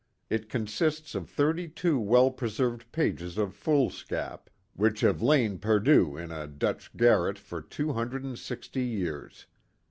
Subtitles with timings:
[0.31, 6.31] It consists of thirty two well preserved pages of foolscap, which have lain perdu in
[6.31, 9.45] a Dutch garret for two hundred and sixty years.